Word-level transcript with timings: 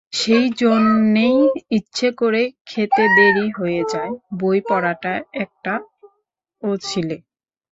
সেইজন্যেই 0.13 1.37
ইচ্ছে 1.71 2.07
করে 2.11 2.41
খেতে 2.65 3.03
দেরি 3.17 3.47
হয়ে 3.51 3.81
যায়, 3.93 4.13
বই 4.39 4.59
পড়াটা 4.69 5.13
একটা 5.35 5.73
অছিলে। 6.61 7.17